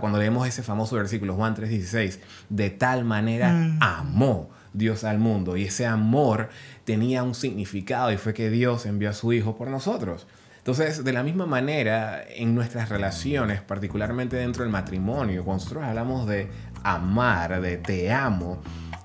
[0.00, 3.78] Cuando leemos ese famoso versículo, Juan 3:16, de tal manera Mm.
[3.80, 6.50] amó Dios al mundo y ese amor
[6.84, 10.26] tenía un significado y fue que Dios envió a su Hijo por nosotros.
[10.58, 16.28] Entonces, de la misma manera, en nuestras relaciones, particularmente dentro del matrimonio, cuando nosotros hablamos
[16.28, 16.50] de
[16.84, 18.60] amar, de te amo,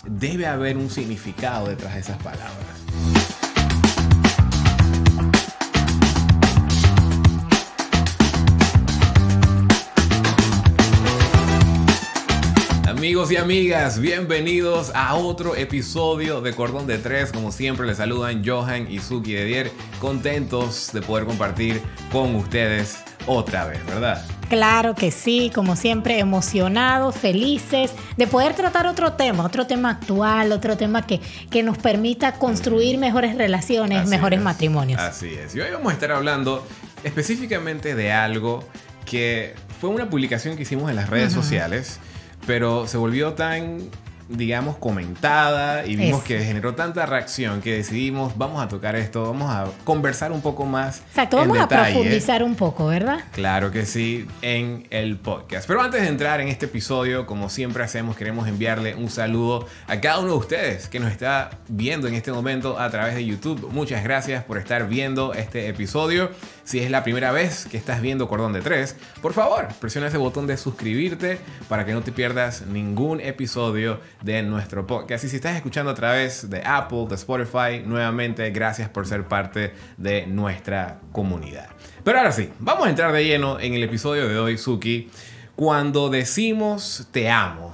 [0.06, 2.73] debe haber un significado detrás de esas palabras.
[13.04, 17.34] Amigos y amigas, bienvenidos a otro episodio de Cordón de Tres.
[17.34, 21.82] Como siempre, les saludan Johan y Suki de Dier, contentos de poder compartir
[22.14, 24.26] con ustedes otra vez, ¿verdad?
[24.48, 30.54] Claro que sí, como siempre, emocionados, felices de poder tratar otro tema, otro tema actual,
[30.54, 31.20] otro tema que,
[31.52, 35.02] que nos permita construir mejores relaciones, Así mejores es, matrimonios.
[35.02, 35.54] Así es.
[35.56, 36.66] Y hoy vamos a estar hablando
[37.04, 38.64] específicamente de algo
[39.06, 42.00] que fue una publicación que hicimos en las redes sociales,
[42.46, 43.80] pero se volvió tan,
[44.30, 46.26] digamos, comentada y vimos Es.
[46.26, 50.66] que generó tanta reacción que decidimos, vamos a tocar esto, vamos a conversar un poco
[50.66, 51.00] más.
[51.10, 51.94] Exacto, en vamos a detalle.
[51.94, 53.20] profundizar un poco, ¿verdad?
[53.34, 55.68] Claro que sí, en el podcast.
[55.68, 60.00] Pero antes de entrar en este episodio, como siempre hacemos, queremos enviarle un saludo a
[60.00, 63.70] cada uno de ustedes que nos está viendo en este momento a través de YouTube.
[63.72, 66.32] Muchas gracias por estar viendo este episodio.
[66.64, 70.18] Si es la primera vez que estás viendo Cordón de Tres, por favor, presiona ese
[70.18, 71.38] botón de suscribirte
[71.68, 75.26] para que no te pierdas ningún episodio de nuestro podcast.
[75.26, 79.74] Y si estás escuchando a través de Apple, de Spotify, nuevamente gracias por ser parte
[79.98, 81.68] de nuestra comunidad.
[82.06, 85.10] Pero ahora sí, vamos a entrar de lleno en el episodio de hoy, Suki.
[85.58, 87.74] Cuando decimos te amo.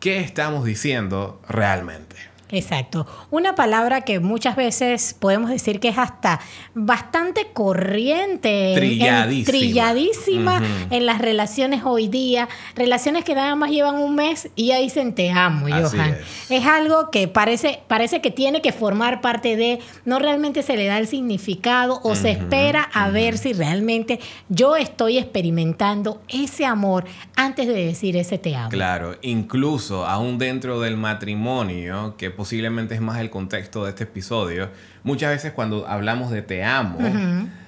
[0.00, 2.29] ¿qué estamos diciendo realmente?
[2.52, 3.06] Exacto.
[3.30, 6.40] Una palabra que muchas veces podemos decir que es hasta
[6.74, 8.50] bastante corriente.
[8.50, 9.44] en- en- Trilladísima.
[9.58, 12.48] trilladísima en las relaciones hoy día.
[12.74, 16.10] Relaciones que nada más llevan un mes y ya dicen te amo, Así Johan.
[16.14, 16.50] es.
[16.50, 20.86] Es algo que parece, parece que tiene que formar parte de, no realmente se le
[20.86, 27.04] da el significado o se espera a ver si realmente yo estoy experimentando ese amor
[27.36, 28.70] antes de decir ese te amo.
[28.70, 34.70] Claro, incluso aún dentro del matrimonio, que posiblemente es más el contexto de este episodio,
[35.02, 36.98] muchas veces cuando hablamos de te amo,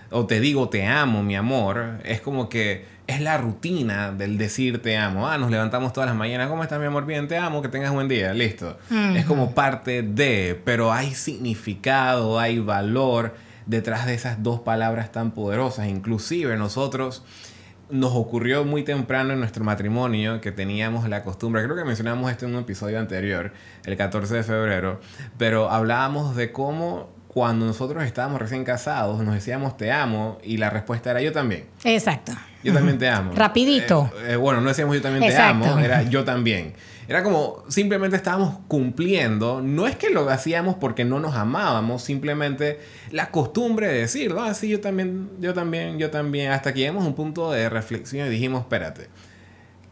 [0.09, 4.81] o te digo te amo, mi amor, es como que es la rutina del decir
[4.81, 5.29] te amo.
[5.29, 7.05] Ah, nos levantamos todas las mañanas, ¿cómo estás mi amor?
[7.05, 8.79] Bien, te amo, que tengas buen día, listo.
[9.15, 13.35] Es como parte de, pero hay significado, hay valor
[13.67, 15.87] detrás de esas dos palabras tan poderosas.
[15.87, 17.25] Inclusive nosotros
[17.93, 22.47] nos ocurrió muy temprano en nuestro matrimonio que teníamos la costumbre, creo que mencionamos esto
[22.47, 23.53] en un episodio anterior,
[23.85, 24.99] el 14 de febrero,
[25.37, 30.71] pero hablábamos de cómo cuando nosotros estábamos recién casados nos decíamos te amo y la
[30.71, 31.67] respuesta era yo también.
[31.85, 32.33] Exacto.
[32.63, 33.33] Yo también te amo.
[33.37, 34.11] Rapidito.
[34.19, 35.65] Eh, eh, bueno, no decíamos yo también Exacto.
[35.65, 36.75] te amo, era yo también.
[37.09, 39.61] Era como simplemente estábamos cumpliendo.
[39.61, 44.55] No es que lo hacíamos porque no nos amábamos, simplemente la costumbre de decir, ah,
[44.55, 46.53] sí, yo también, yo también, yo también.
[46.53, 49.09] Hasta que llegamos a un punto de reflexión y dijimos, espérate,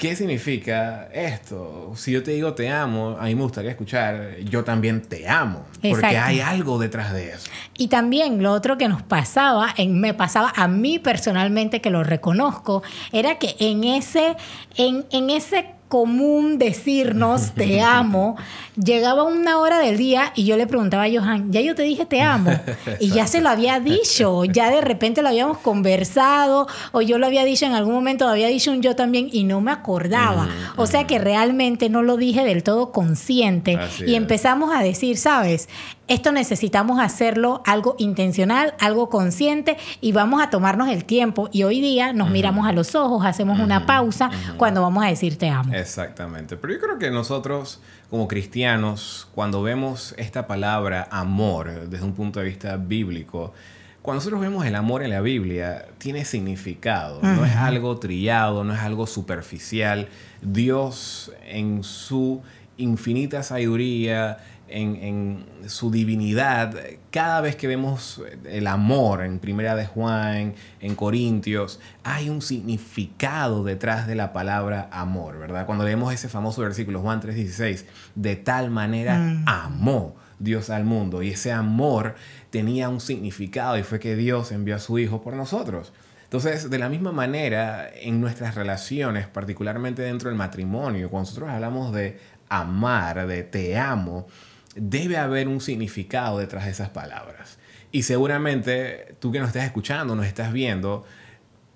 [0.01, 1.93] ¿qué significa esto?
[1.95, 5.67] Si yo te digo te amo, a mí me gustaría escuchar, yo también te amo.
[5.83, 7.51] Porque hay algo detrás de eso.
[7.77, 12.03] Y también lo otro que nos pasaba, en, me pasaba a mí personalmente, que lo
[12.03, 14.37] reconozco, era que en ese,
[14.77, 18.37] en, en ese común decirnos te amo,
[18.83, 22.07] llegaba una hora del día y yo le preguntaba a Johan, ya yo te dije
[22.07, 22.53] te amo.
[23.01, 27.27] y ya se lo había dicho, ya de repente lo habíamos conversado, o yo lo
[27.27, 30.49] había dicho en algún momento, lo había dicho un yo también y no me acordaba.
[30.77, 33.77] O sea que realmente no lo dije del todo consciente.
[33.77, 34.17] Así y es.
[34.17, 35.69] empezamos a decir, ¿sabes?
[36.11, 41.49] Esto necesitamos hacerlo algo intencional, algo consciente y vamos a tomarnos el tiempo.
[41.53, 45.39] Y hoy día nos miramos a los ojos, hacemos una pausa cuando vamos a decir
[45.39, 45.73] te amo.
[45.73, 46.57] Exactamente.
[46.57, 52.41] Pero yo creo que nosotros, como cristianos, cuando vemos esta palabra amor desde un punto
[52.41, 53.55] de vista bíblico,
[54.03, 57.21] cuando nosotros vemos el amor en la Biblia, tiene significado.
[57.23, 60.09] No es algo trillado, no es algo superficial.
[60.43, 62.43] Dios, en su
[62.79, 64.39] infinita sabiduría,
[64.71, 66.75] en, en su divinidad,
[67.11, 73.65] cada vez que vemos el amor en Primera de Juan, en Corintios, hay un significado
[73.65, 75.67] detrás de la palabra amor, ¿verdad?
[75.67, 77.85] Cuando leemos ese famoso versículo Juan 3:16,
[78.15, 82.15] de tal manera amó Dios al mundo y ese amor
[82.51, 85.93] tenía un significado y fue que Dios envió a su Hijo por nosotros.
[86.25, 91.93] Entonces, de la misma manera, en nuestras relaciones, particularmente dentro del matrimonio, cuando nosotros hablamos
[91.93, 94.29] de amar, de te amo,
[94.75, 97.59] debe haber un significado detrás de esas palabras.
[97.93, 101.05] Y seguramente tú que nos estás escuchando, nos estás viendo,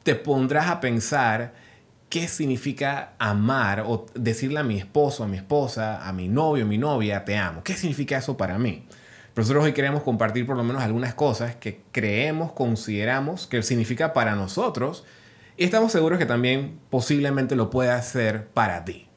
[0.02, 1.54] te pondrás a pensar
[2.08, 6.68] qué significa amar o decirle a mi esposo, a mi esposa, a mi novio, a
[6.68, 7.64] mi novia, te amo.
[7.64, 8.86] ¿Qué significa eso para mí?
[9.36, 14.36] nosotros hoy queremos compartir por lo menos algunas cosas que creemos, consideramos que significa para
[14.36, 15.04] nosotros
[15.56, 19.08] y estamos seguros que también posiblemente lo pueda hacer para ti.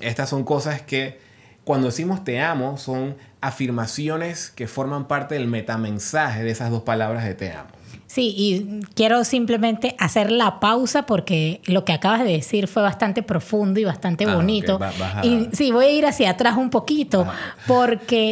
[0.00, 1.18] Estas son cosas que
[1.66, 7.24] cuando decimos te amo son afirmaciones que forman parte del metamensaje de esas dos palabras
[7.24, 7.70] de te amo.
[8.06, 13.24] Sí, y quiero simplemente hacer la pausa porque lo que acabas de decir fue bastante
[13.24, 14.78] profundo y bastante ah, bonito.
[15.24, 17.26] Y sí, voy a ir hacia atrás un poquito
[17.66, 18.30] porque...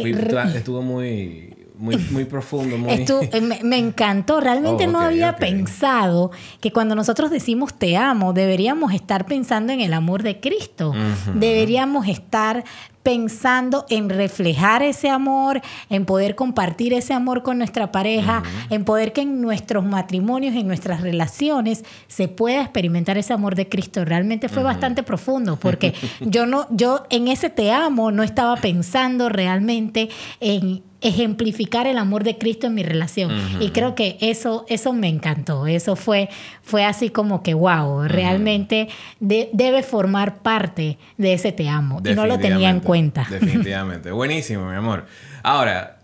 [0.55, 1.51] Estuvo muy...
[1.77, 2.93] Muy, muy profundo, muy...
[2.93, 4.39] Eh, me, encantó.
[4.39, 9.81] Realmente oh, no había pensado que cuando nosotros decimos te amo, deberíamos estar pensando en
[9.81, 10.93] el amor de Cristo.
[11.33, 12.63] Deberíamos estar
[13.05, 15.61] pensando en reflejar ese amor,
[15.91, 18.41] en poder compartir ese amor con nuestra pareja,
[18.71, 23.69] en poder que en nuestros matrimonios, en nuestras relaciones, se pueda experimentar ese amor de
[23.69, 24.03] Cristo.
[24.05, 29.29] Realmente fue bastante profundo porque yo no, yo en ese te amo no estaba pensando
[29.29, 30.09] realmente
[30.39, 33.31] en ejemplificar el amor de Cristo en mi relación.
[33.59, 35.67] Y creo que eso, eso me encantó.
[35.67, 36.29] Eso fue,
[36.61, 38.87] fue así como que, wow, realmente
[39.19, 42.01] debe formar parte de ese te amo.
[42.03, 43.27] Y no lo tenía en cuenta.
[43.29, 44.11] Definitivamente.
[44.15, 45.05] Buenísimo, mi amor.
[45.43, 45.99] Ahora,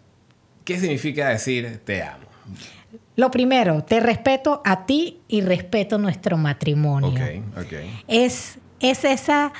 [0.63, 2.25] ¿qué significa decir te amo?
[3.15, 7.09] Lo primero, te respeto a ti y respeto nuestro matrimonio.
[7.09, 7.73] Ok, ok.
[8.07, 9.51] Es, es esa,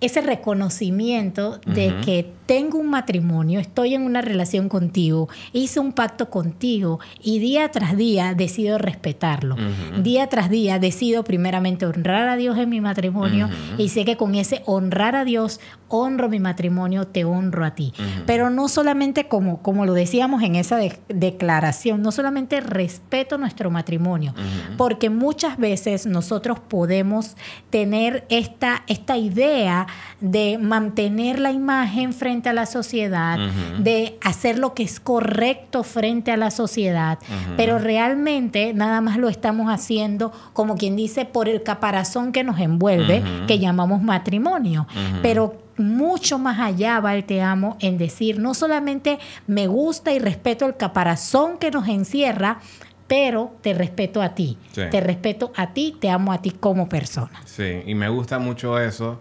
[0.00, 6.30] ese reconocimiento de que tengo un matrimonio, estoy en una relación contigo, hice un pacto
[6.30, 9.56] contigo y día tras día decido respetarlo.
[10.02, 13.48] Día tras día decido primeramente honrar a Dios en mi matrimonio
[13.78, 15.60] y sé que con ese honrar a Dios
[15.90, 17.92] honro mi matrimonio, te honro a ti.
[18.26, 24.34] Pero no solamente como, como lo decíamos en esa declaración, no solamente respeto nuestro matrimonio,
[24.76, 27.36] porque muchas veces nosotros podemos
[27.70, 29.86] tener esta, esta idea
[30.20, 33.38] de mantener la imagen frente a la sociedad,
[33.78, 37.18] de hacer lo que es correcto frente a la sociedad,
[37.56, 42.60] pero realmente nada más lo estamos haciendo como quien dice por el caparazón que nos
[42.60, 44.86] envuelve, que llamamos matrimonio.
[45.22, 50.18] Pero mucho más allá va el te amo en decir, no solamente me gusta y
[50.18, 52.60] respeto el caparazón que nos encierra,
[53.06, 54.56] pero te respeto a ti.
[54.72, 57.42] Te respeto a ti, te amo a ti como persona.
[57.44, 59.18] Sí, y me gusta mucho eso.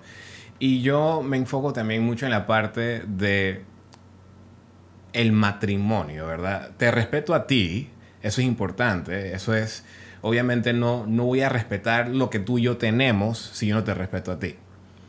[0.60, 3.64] Y yo me enfoco también mucho en la parte de
[5.14, 6.72] el matrimonio, ¿verdad?
[6.78, 7.90] Te respeto a ti,
[8.22, 9.86] eso es importante, eso es,
[10.22, 13.84] obviamente no, no voy a respetar lo que tú y yo tenemos si yo no
[13.84, 14.56] te respeto a ti.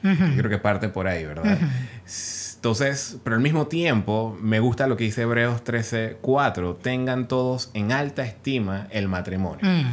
[0.02, 1.58] Yo creo que parte por ahí, ¿verdad?
[2.56, 7.92] Entonces, pero al mismo tiempo, me gusta lo que dice Hebreos 13:4, tengan todos en
[7.92, 9.60] alta estima el matrimonio.
[9.62, 9.84] Mm.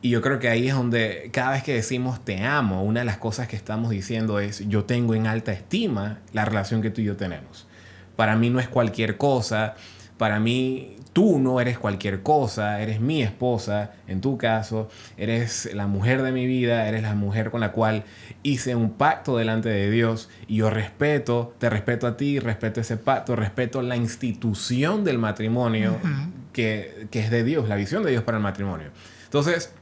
[0.00, 3.06] Y yo creo que ahí es donde cada vez que decimos te amo, una de
[3.06, 7.00] las cosas que estamos diciendo es yo tengo en alta estima la relación que tú
[7.00, 7.66] y yo tenemos.
[8.14, 9.74] Para mí no es cualquier cosa,
[10.16, 15.88] para mí tú no eres cualquier cosa, eres mi esposa, en tu caso, eres la
[15.88, 18.04] mujer de mi vida, eres la mujer con la cual
[18.44, 22.96] hice un pacto delante de Dios y yo respeto, te respeto a ti, respeto ese
[22.98, 25.98] pacto, respeto la institución del matrimonio
[26.52, 28.90] que, que es de Dios, la visión de Dios para el matrimonio.
[29.24, 29.72] Entonces,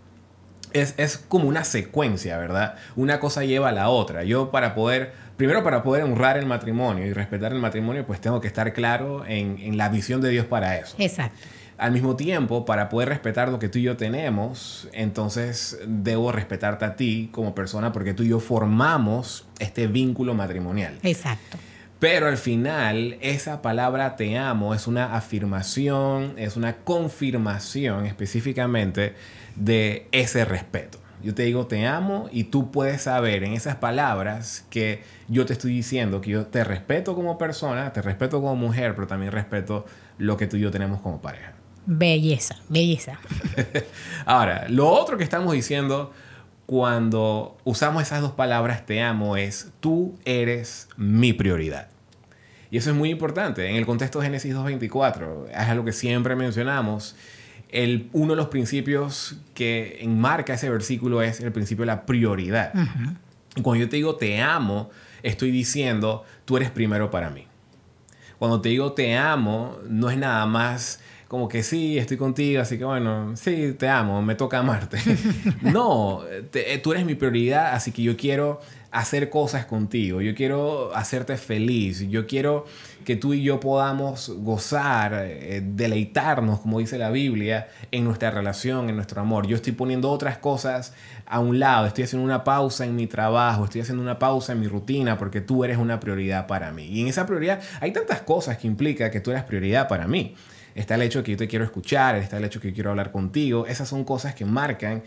[0.81, 2.75] es, como una secuencia, ¿verdad?
[2.97, 4.25] Una cosa lleva a la otra.
[4.25, 8.41] Yo para poder, primero para poder honrar el matrimonio y respetar el matrimonio, pues tengo
[8.41, 10.97] que estar claro en, la visión de Dios para eso.
[10.99, 11.39] Exacto.
[11.79, 16.87] Al mismo tiempo, para poder respetar lo que tú y yo tenemos, entonces debo respetarte
[16.87, 20.99] a ti como persona porque tú y yo formamos este vínculo matrimonial.
[21.03, 21.59] Exacto.
[21.99, 29.15] Pero al final, esa palabra te amo es una afirmación, es una confirmación específicamente
[29.57, 30.99] de ese respeto.
[31.23, 35.55] Yo te digo te amo y tú puedes saber en esas palabras que yo te
[35.55, 39.87] estoy diciendo que yo te respeto como persona, te respeto como mujer, pero también respeto
[40.19, 41.55] lo que tú y yo tenemos como pareja.
[41.87, 43.19] Belleza, belleza.
[44.27, 46.13] Ahora, lo otro que estamos diciendo
[46.67, 51.89] cuando usamos esas dos palabras te amo es tú eres mi prioridad.
[52.71, 53.69] Y eso es muy importante.
[53.71, 57.15] En el contexto de Génesis 2.24, es algo que siempre mencionamos.
[57.69, 62.73] El, uno de los principios que enmarca ese versículo es el principio de la prioridad.
[63.55, 64.91] Y cuando yo te digo te amo,
[65.23, 67.47] estoy diciendo tú eres primero para mí.
[68.39, 72.79] Cuando te digo te amo, no es nada más como que sí, estoy contigo, así
[72.79, 74.99] que bueno, sí, te amo, me toca amarte.
[75.63, 78.61] no, eh, tú eres mi prioridad, así que yo quiero
[78.93, 82.65] hacer cosas contigo, yo quiero hacerte feliz, yo quiero
[83.05, 88.89] que tú y yo podamos gozar, eh, deleitarnos, como dice la Biblia, en nuestra relación,
[88.89, 89.47] en nuestro amor.
[89.47, 90.95] Yo estoy poniendo otras cosas
[91.27, 94.61] a un lado, estoy haciendo una pausa en mi trabajo, estoy haciendo una pausa en
[94.61, 96.87] mi rutina porque tú eres una prioridad para mí.
[96.87, 100.35] Y en esa prioridad hay tantas cosas que implica que tú eres prioridad para mí.
[100.77, 102.75] Está el hecho de que yo te quiero escuchar, está el hecho de que yo
[102.75, 103.67] quiero hablar contigo.
[103.67, 105.03] Esas son cosas que marcan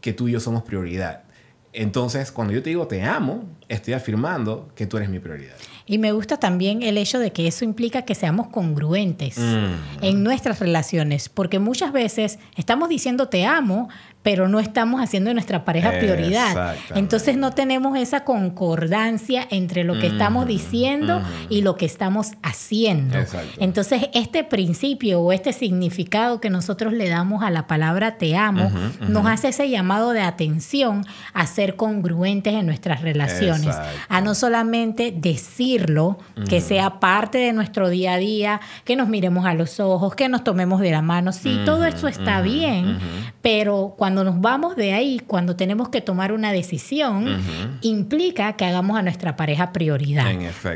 [0.00, 1.24] que tú y yo somos prioridad.
[1.72, 5.54] Entonces, cuando yo te digo te amo, estoy afirmando que tú eres mi prioridad.
[5.86, 10.02] Y me gusta también el hecho de que eso implica que seamos congruentes mm.
[10.02, 13.88] en nuestras relaciones, porque muchas veces estamos diciendo te amo,
[14.22, 16.76] pero no estamos haciendo nuestra pareja prioridad.
[16.94, 23.16] Entonces no tenemos esa concordancia entre lo que estamos diciendo y lo que estamos haciendo.
[23.58, 28.70] Entonces este principio o este significado que nosotros le damos a la palabra te amo
[29.08, 33.74] nos hace ese llamado de atención a ser congruentes en nuestras relaciones,
[34.08, 39.46] a no solamente decirlo, que sea parte de nuestro día a día, que nos miremos
[39.46, 41.32] a los ojos, que nos tomemos de la mano.
[41.32, 42.98] Sí, todo eso está bien,
[43.40, 47.28] pero cuando cuando nos vamos de ahí, cuando tenemos que tomar una decisión,
[47.80, 50.26] implica que hagamos a nuestra pareja prioridad.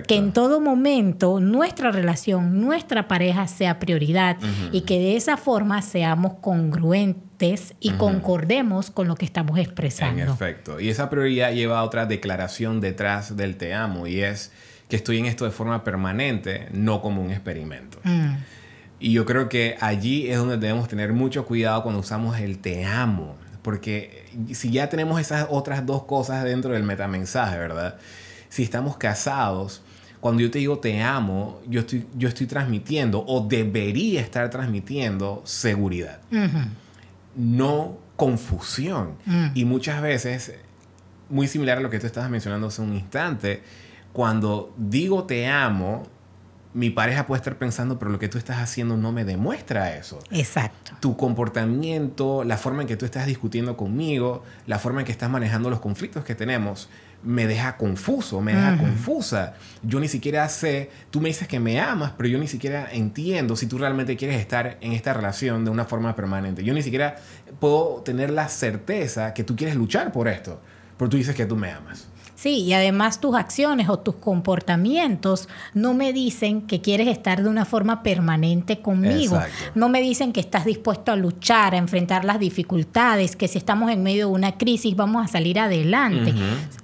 [0.06, 4.36] Que en todo momento nuestra relación, nuestra pareja sea prioridad
[4.70, 10.22] y que de esa forma seamos congruentes y concordemos con lo que estamos expresando.
[10.22, 10.78] En efecto.
[10.78, 14.52] Y esa prioridad lleva a otra declaración detrás del te amo y es
[14.88, 17.98] que estoy en esto de forma permanente, no como un experimento.
[18.04, 18.34] Mm.
[19.00, 22.84] Y yo creo que allí es donde debemos tener mucho cuidado cuando usamos el te
[22.84, 23.36] amo.
[23.62, 27.96] Porque si ya tenemos esas otras dos cosas dentro del metamensaje, ¿verdad?
[28.48, 29.82] Si estamos casados,
[30.20, 35.42] cuando yo te digo te amo, yo estoy, yo estoy transmitiendo o debería estar transmitiendo
[35.44, 36.20] seguridad.
[37.36, 39.16] No confusión.
[39.26, 39.46] Mm.
[39.54, 40.54] Y muchas veces,
[41.28, 43.62] muy similar a lo que tú estabas mencionando hace un instante,
[44.12, 46.04] cuando digo te amo,
[46.74, 50.18] mi pareja puede estar pensando, pero lo que tú estás haciendo no me demuestra eso.
[50.32, 50.92] Exacto.
[51.00, 55.30] Tu comportamiento, la forma en que tú estás discutiendo conmigo, la forma en que estás
[55.30, 56.88] manejando los conflictos que tenemos,
[57.22, 59.54] me deja confuso, me deja confusa.
[59.82, 63.56] Yo ni siquiera sé, tú me dices que me amas, pero yo ni siquiera entiendo
[63.56, 66.64] si tú realmente quieres estar en esta relación de una forma permanente.
[66.64, 67.16] Yo ni siquiera
[67.60, 70.60] puedo tener la certeza que tú quieres luchar por esto,
[70.98, 72.08] pero tú dices que tú me amas.
[72.44, 77.48] Sí, y además tus acciones o tus comportamientos no me dicen que quieres estar de
[77.48, 79.40] una forma permanente conmigo.
[79.74, 83.90] No me dicen que estás dispuesto a luchar, a enfrentar las dificultades, que si estamos
[83.90, 86.34] en medio de una crisis vamos a salir adelante.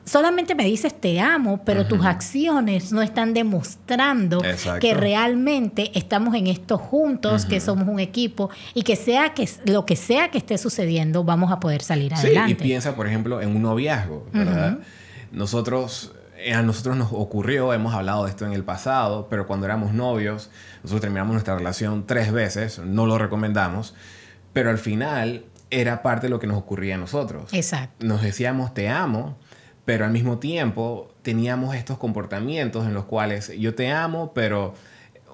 [0.07, 4.41] Solamente me dices te amo, pero tus acciones no están demostrando
[4.81, 9.85] que realmente estamos en esto juntos, que somos un equipo y que sea que lo
[9.85, 12.53] que sea que esté sucediendo vamos a poder salir adelante.
[12.53, 14.79] y piensa, por ejemplo, en un noviazgo, ¿verdad?
[15.33, 19.67] Nosotros, eh, a nosotros nos ocurrió, hemos hablado de esto en el pasado, pero cuando
[19.67, 20.51] éramos novios,
[20.83, 23.95] nosotros terminamos nuestra relación tres veces, no lo recomendamos,
[24.53, 27.53] pero al final era parte de lo que nos ocurría a nosotros.
[27.53, 28.05] Exacto.
[28.05, 29.39] Nos decíamos te amo,
[29.85, 34.75] pero al mismo tiempo teníamos estos comportamientos en los cuales yo te amo, pero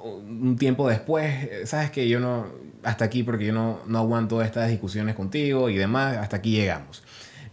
[0.05, 2.47] un tiempo después, sabes que yo no,
[2.83, 7.03] hasta aquí porque yo no, no aguanto estas discusiones contigo y demás, hasta aquí llegamos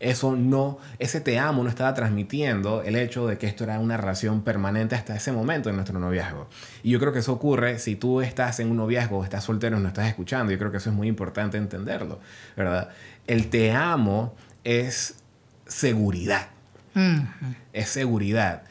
[0.04, 3.98] eso no, ese te amo no estaba transmitiendo el hecho de que esto era una
[3.98, 6.48] relación permanente hasta ese momento en nuestro noviazgo.
[6.84, 9.82] Y yo creo que eso ocurre si tú estás en un noviazgo estás soltero y
[9.82, 10.52] no estás escuchando.
[10.52, 12.20] Yo creo que eso es muy importante entenderlo,
[12.58, 12.90] ¿verdad?
[13.28, 15.16] El te amo es
[15.66, 16.48] seguridad.
[17.72, 18.64] Es seguridad.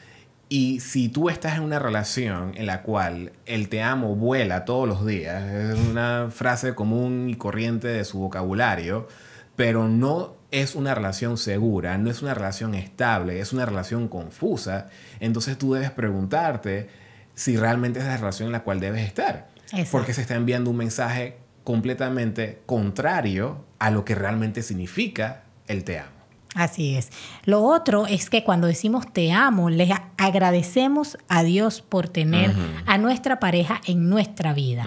[0.49, 4.87] Y si tú estás en una relación en la cual el te amo vuela todos
[4.87, 9.07] los días, es una frase común y corriente de su vocabulario,
[9.55, 14.87] pero no es una relación segura, no es una relación estable, es una relación confusa,
[15.19, 16.89] entonces tú debes preguntarte
[17.33, 19.49] si realmente es la relación en la cual debes estar.
[19.91, 25.97] Porque se está enviando un mensaje completamente contrario a lo que realmente significa el te
[25.97, 26.11] amo.
[26.53, 27.09] Así es.
[27.45, 32.53] Lo otro es que cuando decimos te amo, le agradecemos a Dios por tener
[32.85, 34.85] a nuestra pareja en nuestra vida.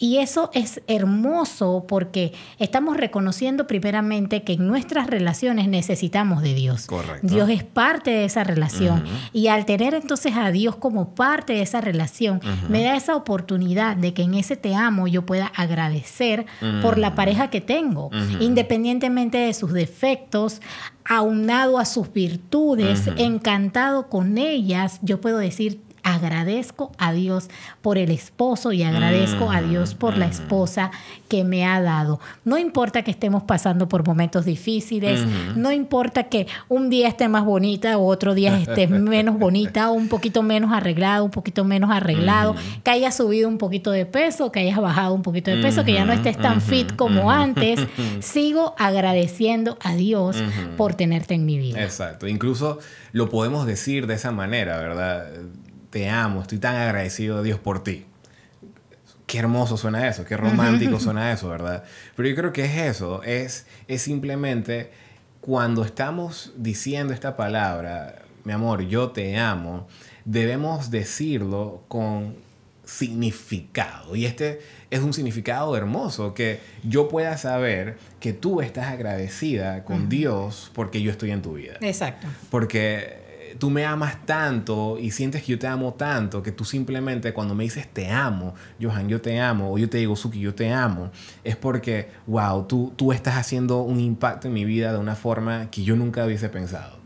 [0.00, 6.86] Y eso es hermoso porque estamos reconociendo primeramente que en nuestras relaciones necesitamos de Dios.
[6.86, 7.26] Correcto.
[7.26, 9.04] Dios es parte de esa relación.
[9.34, 12.40] Y al tener entonces a Dios como parte de esa relación,
[12.70, 16.46] me da esa oportunidad de que en ese te amo yo pueda agradecer
[16.80, 20.62] por la pareja que tengo, independientemente de sus defectos,
[21.04, 27.48] aunado a sus virtudes, encantado con ellas, yo puedo decir agradezco a Dios
[27.82, 30.90] por el esposo y agradezco a Dios por la esposa
[31.28, 32.20] que me ha dado.
[32.44, 35.24] No importa que estemos pasando por momentos difíciles,
[35.56, 39.94] no importa que un día esté más bonita o otro día esté menos bonita, o
[39.94, 44.50] un poquito menos arreglado, un poquito menos arreglado, que hayas subido un poquito de peso,
[44.52, 47.80] que hayas bajado un poquito de peso, que ya no estés tan fit como antes,
[48.20, 50.42] sigo agradeciendo a Dios
[50.76, 51.82] por tenerte en mi vida.
[51.82, 52.78] Exacto, incluso
[53.12, 55.28] lo podemos decir de esa manera, ¿verdad?
[55.90, 58.06] Te amo, estoy tan agradecido a Dios por ti.
[59.26, 61.84] Qué hermoso suena eso, qué romántico suena eso, ¿verdad?
[62.16, 64.90] Pero yo creo que es eso, es, es simplemente
[65.40, 69.86] cuando estamos diciendo esta palabra, mi amor, yo te amo,
[70.24, 72.34] debemos decirlo con
[72.84, 74.16] significado.
[74.16, 80.08] Y este es un significado hermoso, que yo pueda saber que tú estás agradecida con
[80.08, 81.74] Dios porque yo estoy en tu vida.
[81.80, 82.26] Exacto.
[82.50, 83.29] Porque
[83.60, 87.54] tú me amas tanto y sientes que yo te amo tanto que tú simplemente cuando
[87.54, 90.72] me dices te amo, Johan, yo te amo, o yo te digo Suki, yo te
[90.72, 91.12] amo,
[91.44, 95.70] es porque, wow, tú, tú estás haciendo un impacto en mi vida de una forma
[95.70, 96.98] que yo nunca hubiese pensado.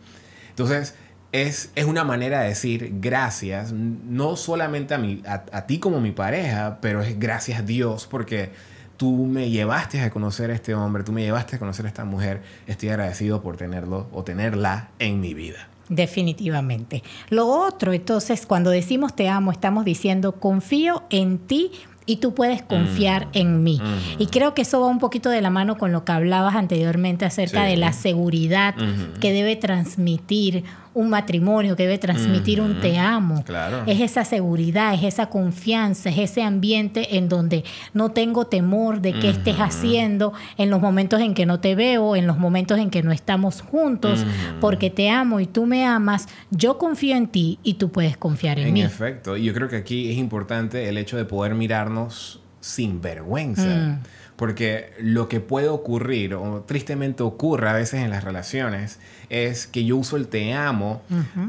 [0.49, 0.95] Entonces,
[1.33, 6.79] es, una manera de decir gracias, no solamente a, mi, a, ti como mi pareja,
[6.81, 8.53] pero es gracias a Dios porque
[8.97, 12.05] tú me llevaste a conocer a este hombre, tú me llevaste a conocer a esta
[12.05, 15.69] mujer, estoy agradecido por tenerlo o tenerla en mi vida.
[15.89, 17.03] Definitivamente.
[17.31, 21.71] Lo otro, entonces, cuando decimos te amo, estamos diciendo confío en ti
[22.07, 23.31] y tú puedes confiar mm.
[23.35, 23.81] en mí.
[23.83, 24.23] Mm.
[24.23, 27.25] Y creo que eso va un poquito de la mano con lo que hablabas anteriormente
[27.25, 28.75] acerca de la seguridad
[29.21, 30.65] que debe transmitir
[30.95, 33.45] un matrimonio, que debe transmitir un te amo.
[33.87, 39.13] Es esa seguridad, es esa confianza, es ese ambiente en donde no tengo temor de
[39.13, 42.91] qué estés haciendo en los momentos en que no te veo, en los momentos en
[42.91, 44.25] que no estamos juntos,
[44.61, 48.59] porque te amo y tú me amas, yo confío en ti y tú puedes confiar
[48.59, 48.81] en, mí.
[48.81, 54.01] En efecto, yo creo que aquí es importante el hecho de poder mirarnos sin vergüenza.
[54.37, 58.99] Porque lo que puede ocurrir, o tristemente ocurre a veces en las relaciones,
[59.31, 61.03] es que yo uso el te amo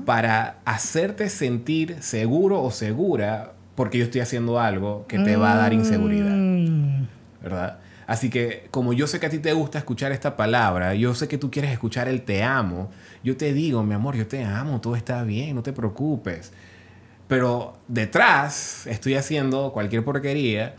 [0.05, 5.55] para hacerte sentir seguro o segura porque yo estoy haciendo algo que te va a
[5.57, 6.35] dar inseguridad.
[6.35, 7.07] Mm.
[7.41, 7.79] ¿Verdad?
[8.07, 11.27] Así que como yo sé que a ti te gusta escuchar esta palabra, yo sé
[11.27, 12.91] que tú quieres escuchar el te amo,
[13.23, 16.51] yo te digo, mi amor, yo te amo, todo está bien, no te preocupes.
[17.27, 20.75] Pero detrás estoy haciendo cualquier porquería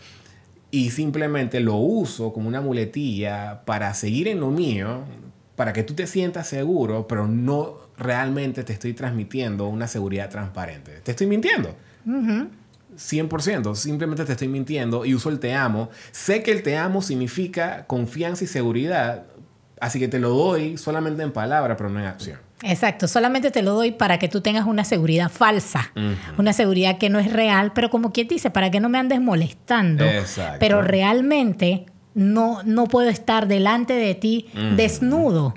[0.77, 5.05] y simplemente lo uso como una muletilla para seguir en lo mío,
[5.55, 11.01] para que tú te sientas seguro, pero no realmente te estoy transmitiendo una seguridad transparente.
[11.03, 11.75] Te estoy mintiendo.
[12.05, 15.89] 100%, simplemente te estoy mintiendo y uso el te amo.
[16.13, 19.25] Sé que el te amo significa confianza y seguridad,
[19.81, 22.46] así que te lo doy solamente en palabra, pero no en acción.
[22.63, 25.93] Exacto, solamente te lo doy para que tú tengas una seguridad falsa,
[26.39, 29.21] una seguridad que no es real, pero como quien dice, para que no me andes
[29.21, 30.05] molestando.
[30.05, 30.57] Exacto.
[30.59, 35.55] Pero realmente no, no puedo estar delante de ti desnudo.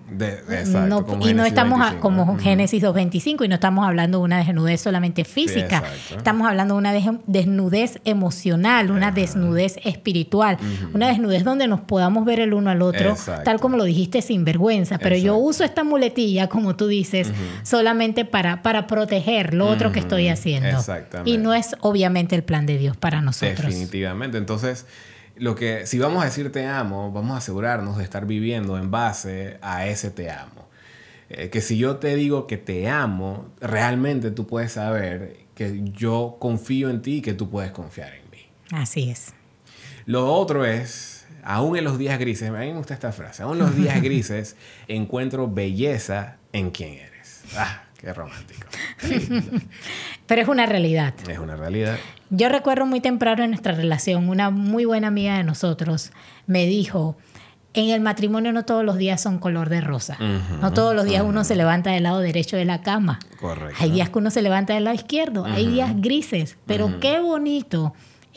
[1.22, 5.82] y no estamos como Génesis 2.25 y no estamos hablando de una desnudez solamente física,
[6.16, 6.94] estamos hablando de una
[7.26, 10.58] desnudez emocional, una desnudez espiritual,
[10.94, 14.44] una desnudez donde nos podamos ver el uno al otro, tal como lo dijiste, sin
[14.44, 14.98] vergüenza.
[14.98, 17.32] Pero yo uso esta muletilla, como tú dices,
[17.64, 20.84] solamente para, para proteger lo otro que estoy haciendo.
[21.24, 23.66] Y no es obviamente el plan de Dios para nosotros.
[23.66, 24.38] Definitivamente.
[24.38, 24.86] Entonces,
[25.40, 28.92] lo que, si vamos a decir te amo, vamos a asegurarnos de estar viviendo en
[28.92, 30.68] base a ese te amo.
[31.30, 36.38] Eh, que si yo te digo que te amo, realmente tú puedes saber que yo
[36.40, 38.40] confío en ti y que tú puedes confiar en mí.
[38.72, 39.34] Así es.
[40.06, 43.54] Lo otro es, aún en los días grises, a mí me gusta esta frase, aún
[43.54, 44.56] en los días grises
[44.88, 47.44] encuentro belleza en quien eres.
[47.56, 48.68] Ah, qué romántico.
[50.26, 51.14] Pero es una realidad.
[51.28, 51.98] Es una realidad.
[52.30, 56.12] Yo recuerdo muy temprano en nuestra relación, una muy buena amiga de nosotros
[56.48, 57.18] me dijo,
[57.74, 60.18] en el matrimonio no todos los días son color de rosa.
[60.62, 63.20] no todos los días uno se levanta del lado derecho de la cama.
[63.40, 63.78] Correcto.
[63.80, 65.46] Hay días que uno se levanta del lado izquierdo.
[65.46, 66.58] Hay días grises.
[66.66, 67.94] Pero qué bonito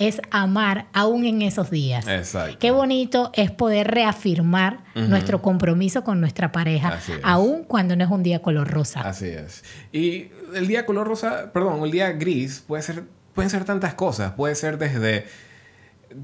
[0.09, 2.07] es amar aún en esos días.
[2.07, 2.59] Exacto.
[2.59, 8.23] Qué bonito es poder reafirmar nuestro compromiso con nuestra pareja, aún cuando no es un
[8.23, 9.01] día color rosa.
[9.01, 9.65] Así es.
[9.93, 14.33] Y el día color rosa, perdón, el día gris puede ser pueden ser tantas cosas.
[14.33, 15.25] Puede ser desde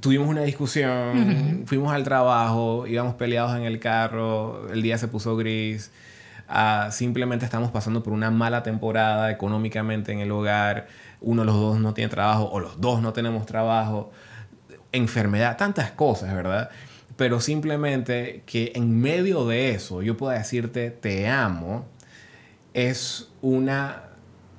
[0.00, 5.36] tuvimos una discusión, fuimos al trabajo, íbamos peleados en el carro, el día se puso
[5.36, 5.90] gris,
[6.90, 10.88] simplemente estamos pasando por una mala temporada económicamente en el hogar,
[11.20, 14.10] uno de los dos no tiene trabajo o los dos no tenemos trabajo,
[14.92, 16.70] enfermedad, tantas cosas, ¿verdad?
[17.16, 21.86] Pero simplemente que en medio de eso yo pueda decirte te amo
[22.74, 24.08] es una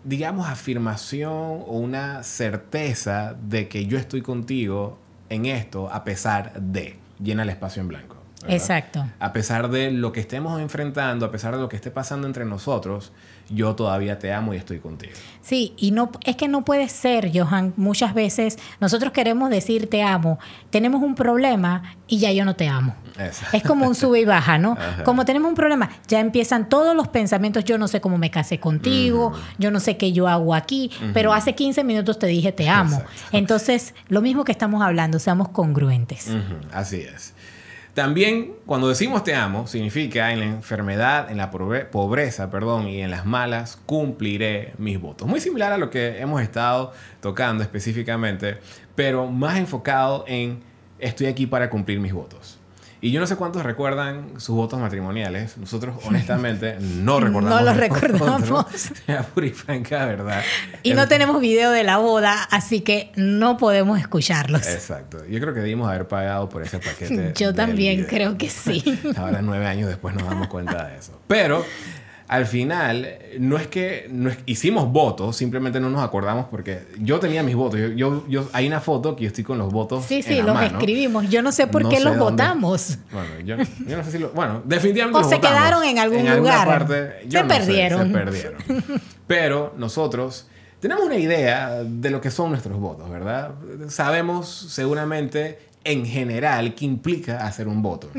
[0.03, 4.97] digamos, afirmación o una certeza de que yo estoy contigo
[5.29, 6.97] en esto a pesar de.
[7.21, 8.18] Llena el espacio en blanco.
[8.47, 9.05] Exacto.
[9.19, 12.45] A pesar de lo que estemos enfrentando, a pesar de lo que esté pasando entre
[12.45, 13.11] nosotros,
[13.49, 15.13] yo todavía te amo y estoy contigo.
[15.41, 17.73] Sí, y no es que no puede ser, Johan.
[17.77, 22.67] Muchas veces nosotros queremos decir te amo, tenemos un problema y ya yo no te
[22.67, 22.95] amo.
[23.51, 24.77] Es como un sube y baja, ¿no?
[25.03, 28.59] Como tenemos un problema, ya empiezan todos los pensamientos, yo no sé cómo me casé
[28.59, 32.69] contigo, yo no sé qué yo hago aquí, pero hace 15 minutos te dije te
[32.69, 33.03] amo.
[33.33, 36.29] Entonces, lo mismo que estamos hablando, seamos congruentes.
[36.71, 37.33] Así es.
[37.93, 43.11] También cuando decimos te amo, significa en la enfermedad, en la pobreza, perdón, y en
[43.11, 45.27] las malas, cumpliré mis votos.
[45.27, 48.59] Muy similar a lo que hemos estado tocando específicamente,
[48.95, 50.61] pero más enfocado en
[50.99, 52.58] estoy aquí para cumplir mis votos.
[53.01, 55.57] Y yo no sé cuántos recuerdan sus votos matrimoniales.
[55.57, 57.59] Nosotros, honestamente, no recordamos.
[57.59, 58.91] No los recordamos.
[59.07, 60.41] La pura y franca verdad.
[60.83, 64.67] Y no tenemos video de la boda, así que no podemos escucharlos.
[64.67, 65.25] Exacto.
[65.25, 67.33] Yo creo que debimos haber pagado por ese paquete.
[67.37, 68.83] Yo también creo que sí.
[69.15, 71.19] Ahora, nueve años después, nos damos cuenta de eso.
[71.27, 71.65] Pero
[72.29, 77.41] al final, no es que no hicimos votos, simplemente no nos acordamos porque yo tenía
[77.41, 77.79] mis votos.
[77.95, 80.05] Yo, yo, hay una foto que yo estoy con los votos.
[80.05, 81.27] Sí, sí, los escribimos.
[81.27, 82.99] Yo no sé por qué los votamos.
[83.11, 84.29] Bueno, yo, no sé si lo.
[84.29, 85.19] Bueno, definitivamente.
[85.19, 86.67] O se quedaron en algún lugar.
[86.67, 88.07] Parte, se perdieron.
[88.07, 88.63] se perdieron.
[89.25, 90.45] Pero nosotros
[90.79, 93.55] tenemos una idea de lo que son nuestros votos, ¿verdad?
[93.87, 98.11] Sabemos seguramente en general qué implica hacer un voto.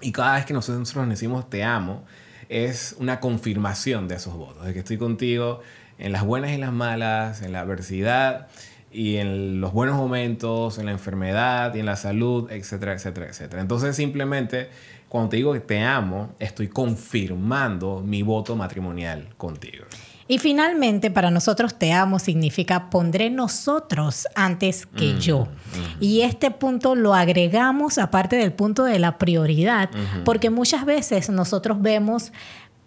[0.00, 2.04] Y cada vez que nosotros nos decimos te amo,
[2.48, 5.60] es una confirmación de esos votos, de que estoy contigo
[5.98, 8.48] en las buenas y las malas, en la adversidad
[8.90, 13.60] y en los buenos momentos, en la enfermedad y en la salud, etcétera, etcétera, etcétera.
[13.60, 14.68] Entonces simplemente
[15.08, 19.86] cuando te digo que te amo, estoy confirmando mi voto matrimonial contigo.
[20.28, 25.44] Y finalmente, para nosotros te amo significa pondré nosotros antes que mm, yo.
[25.44, 26.02] Mm.
[26.04, 29.90] Y este punto lo agregamos aparte del punto de la prioridad,
[30.24, 32.30] porque muchas veces nosotros vemos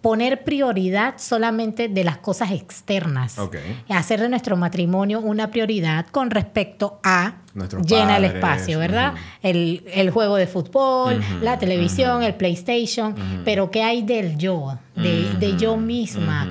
[0.01, 3.37] poner prioridad solamente de las cosas externas.
[3.87, 7.35] Hacer de nuestro matrimonio una prioridad con respecto a
[7.85, 9.13] llena el espacio, ¿verdad?
[9.43, 15.57] el, juego de fútbol, la televisión, el PlayStation, pero ¿qué hay del yo, de, de
[15.57, 16.47] yo misma?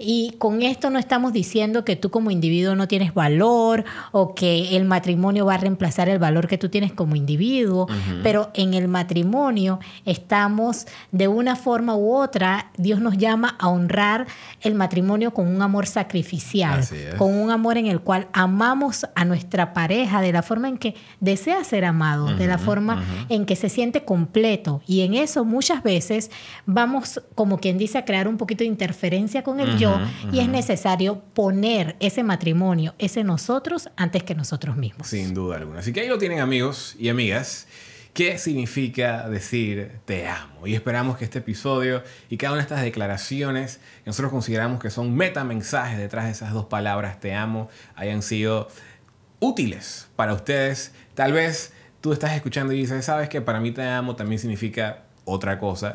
[0.00, 4.76] Y con esto no estamos diciendo que tú como individuo no tienes valor o que
[4.76, 7.86] el matrimonio va a reemplazar el valor que tú tienes como individuo,
[8.22, 14.26] pero en el matrimonio estamos de una forma u otra, Dios nos llama a honrar
[14.62, 16.82] el matrimonio con un amor sacrificial,
[17.18, 20.94] con un amor en el cual amamos a nuestra pareja de la forma en que
[21.20, 24.80] desea ser amado, de la forma en que se siente completo.
[24.86, 26.30] Y en eso muchas veces
[26.64, 29.89] vamos, como quien dice, a crear un poquito de interferencia con el yo
[30.32, 35.06] y es necesario poner ese matrimonio, ese nosotros, antes que nosotros mismos.
[35.06, 35.80] Sin duda alguna.
[35.80, 37.66] Así que ahí lo tienen amigos y amigas.
[38.12, 40.66] ¿Qué significa decir te amo?
[40.66, 44.90] Y esperamos que este episodio y cada una de estas declaraciones que nosotros consideramos que
[44.90, 48.68] son metamensajes detrás de esas dos palabras te amo hayan sido
[49.38, 50.92] útiles para ustedes.
[51.14, 55.04] Tal vez tú estás escuchando y dices, sabes que para mí te amo también significa
[55.24, 55.92] otra cosa.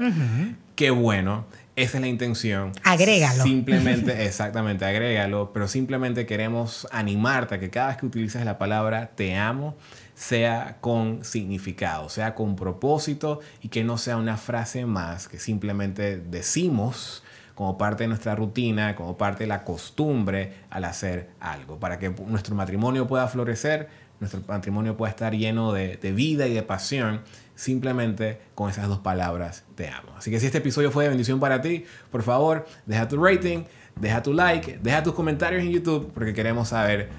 [0.75, 1.45] Qué bueno.
[1.75, 2.71] Esa es la intención.
[2.83, 3.43] Agrégalo.
[3.43, 5.51] Simplemente, exactamente, agrégalo.
[5.51, 9.75] Pero simplemente queremos animarte a que cada vez que utilices la palabra te amo,
[10.13, 16.17] sea con significado, sea con propósito y que no sea una frase más que simplemente
[16.17, 17.23] decimos
[17.55, 21.79] como parte de nuestra rutina, como parte de la costumbre al hacer algo.
[21.79, 26.53] Para que nuestro matrimonio pueda florecer, nuestro matrimonio pueda estar lleno de, de vida y
[26.53, 27.21] de pasión
[27.55, 30.11] simplemente con esas dos palabras te amo.
[30.17, 33.63] Así que si este episodio fue de bendición para ti, por favor, deja tu rating,
[33.95, 37.09] deja tu like, deja tus comentarios en YouTube porque queremos saber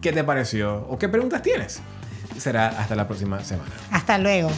[0.00, 1.80] qué te pareció o qué preguntas tienes.
[2.38, 3.72] Será hasta la próxima semana.
[3.90, 4.50] Hasta luego.